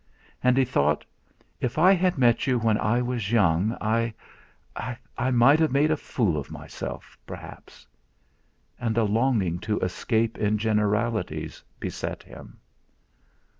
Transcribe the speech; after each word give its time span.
And 0.43 0.57
he 0.57 0.65
thought: 0.65 1.05
'If 1.59 1.77
I 1.77 1.91
had 1.93 2.17
met 2.17 2.47
you 2.47 2.57
when 2.57 2.79
I 2.79 3.03
was 3.03 3.31
young 3.31 3.77
I 3.79 4.15
I 5.15 5.29
might 5.29 5.59
have 5.59 5.71
made 5.71 5.91
a 5.91 5.95
fool 5.95 6.37
of 6.39 6.49
myself, 6.49 7.15
perhaps.' 7.27 7.85
And 8.79 8.97
a 8.97 9.03
longing 9.03 9.59
to 9.59 9.77
escape 9.81 10.39
in 10.39 10.57
generalities 10.57 11.63
beset 11.79 12.23
him. 12.23 12.57